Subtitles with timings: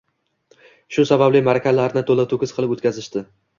[0.95, 3.27] Shu sababli maʼrakalarni toʻla-toʻkis qilib oʻtkazishdi.